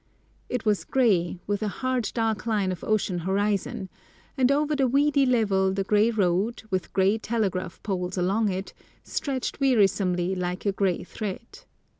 It 0.49 0.65
was 0.65 0.83
grey, 0.83 1.37
with 1.45 1.61
a 1.61 1.67
hard, 1.67 2.09
dark 2.15 2.47
line 2.47 2.71
of 2.71 2.83
ocean 2.83 3.19
horizon, 3.19 3.87
and 4.35 4.51
over 4.51 4.75
the 4.75 4.87
weedy 4.87 5.27
level 5.27 5.71
the 5.71 5.83
grey 5.83 6.09
road, 6.09 6.63
with 6.71 6.91
grey 6.91 7.19
telegraph 7.19 7.79
poles 7.83 8.17
along 8.17 8.49
it, 8.49 8.73
stretched 9.03 9.59
wearisomely 9.59 10.33
like 10.35 10.65
a 10.65 10.71
grey 10.71 11.03
thread. 11.03 11.65